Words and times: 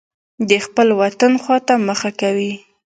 د 0.49 0.51
خپل 0.65 0.87
وطن 1.01 1.31
خوا 1.43 1.57
ته 1.67 1.73
مخه 1.87 2.11
کوي. 2.21 2.53